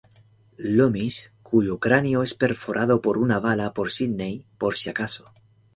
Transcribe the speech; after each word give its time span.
Loomis, 0.57 1.31
cuyo 1.43 1.79
cráneo 1.79 2.23
es 2.23 2.33
perforado 2.33 3.03
con 3.03 3.19
una 3.19 3.39
bala 3.39 3.71
por 3.71 3.91
Sidney 3.91 4.47
"por 4.57 4.75
si 4.75 4.89
acaso". 4.89 5.31